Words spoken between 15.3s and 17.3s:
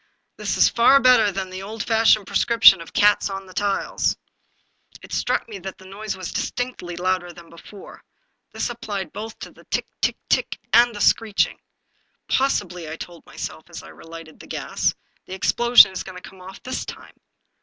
explosion is to come off this time."